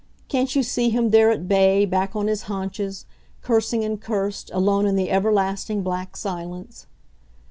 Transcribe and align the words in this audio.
Can't 0.29 0.55
you 0.55 0.63
see 0.63 0.89
him 0.89 1.11
there, 1.11 1.29
at 1.29 1.47
bay, 1.47 1.85
back 1.85 2.15
on 2.15 2.25
his 2.25 2.45
haunches, 2.49 3.05
cursing 3.43 3.83
and 3.83 4.01
cursed, 4.01 4.49
alone 4.51 4.87
in 4.87 4.95
the 4.95 5.11
everlasting 5.11 5.83
black 5.83 6.17
silence? 6.17 6.87